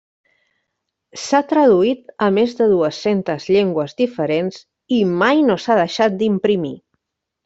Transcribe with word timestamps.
S'ha 1.23 1.41
traduït 1.49 2.07
a 2.27 2.29
més 2.37 2.55
de 2.61 2.67
dues-centes 2.71 3.45
llengües 3.55 3.93
diferents, 4.03 4.57
i 5.01 5.03
mai 5.25 5.45
no 5.51 5.59
s'ha 5.65 5.77
deixat 5.81 6.17
d'imprimir. 6.23 6.73